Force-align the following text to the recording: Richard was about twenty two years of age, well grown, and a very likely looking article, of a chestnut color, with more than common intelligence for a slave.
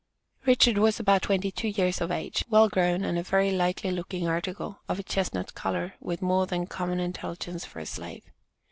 Richard 0.47 0.79
was 0.79 0.99
about 0.99 1.21
twenty 1.21 1.51
two 1.51 1.67
years 1.67 2.01
of 2.01 2.09
age, 2.09 2.43
well 2.49 2.67
grown, 2.69 3.03
and 3.03 3.19
a 3.19 3.21
very 3.21 3.51
likely 3.51 3.91
looking 3.91 4.27
article, 4.27 4.79
of 4.89 4.97
a 4.97 5.03
chestnut 5.03 5.53
color, 5.53 5.93
with 5.99 6.23
more 6.23 6.47
than 6.47 6.65
common 6.65 6.99
intelligence 6.99 7.65
for 7.65 7.77
a 7.79 7.85
slave. 7.85 8.23